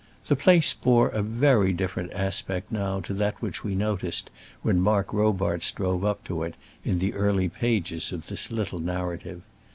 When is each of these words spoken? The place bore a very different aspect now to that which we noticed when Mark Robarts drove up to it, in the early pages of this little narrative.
The 0.25 0.35
place 0.35 0.73
bore 0.73 1.09
a 1.09 1.21
very 1.21 1.73
different 1.73 2.11
aspect 2.13 2.71
now 2.71 3.01
to 3.01 3.13
that 3.13 3.39
which 3.39 3.63
we 3.63 3.75
noticed 3.75 4.31
when 4.63 4.81
Mark 4.81 5.13
Robarts 5.13 5.71
drove 5.71 6.03
up 6.03 6.23
to 6.23 6.41
it, 6.41 6.55
in 6.83 6.97
the 6.97 7.13
early 7.13 7.49
pages 7.49 8.11
of 8.11 8.25
this 8.27 8.49
little 8.49 8.79
narrative. 8.79 9.43